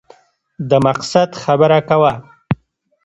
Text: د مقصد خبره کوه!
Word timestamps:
د 0.69 0.71
مقصد 0.87 1.29
خبره 1.43 1.79
کوه! 1.89 2.13